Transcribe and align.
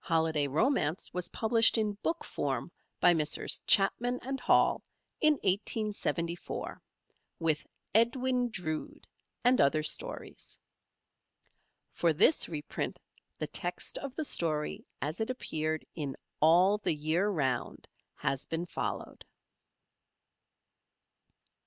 "Holiday 0.00 0.46
Romance" 0.46 1.12
was 1.12 1.28
published 1.28 1.76
in 1.76 1.98
book 2.02 2.24
form 2.24 2.72
by 2.98 3.12
Messrs 3.12 3.62
Chapman 3.66 4.18
& 4.36 4.38
Hall 4.40 4.82
in 5.20 5.34
1874, 5.34 6.80
with 7.38 7.66
"Edwin 7.94 8.48
Drood" 8.48 9.06
and 9.44 9.60
other 9.60 9.82
stories. 9.82 10.58
For 11.92 12.14
this 12.14 12.48
reprint 12.48 12.98
the 13.36 13.46
text 13.48 13.98
of 13.98 14.14
the 14.14 14.24
story 14.24 14.86
as 15.02 15.20
it 15.20 15.28
appeared 15.28 15.84
in 15.94 16.16
"All 16.40 16.78
the 16.78 16.94
Year 16.94 17.28
Round" 17.28 17.86
has 18.14 18.46
been 18.46 18.64
followed. 18.64 19.26